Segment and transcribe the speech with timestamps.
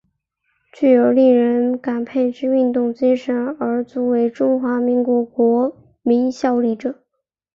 [0.73, 7.03] 具有令人感佩之运动精神而足为中华民国国民效法者。